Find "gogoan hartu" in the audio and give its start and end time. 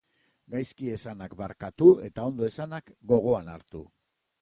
3.15-3.89